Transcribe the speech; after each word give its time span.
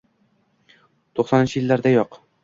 to'qsoninchi 1.19 1.55
yillardayoq 1.63 2.19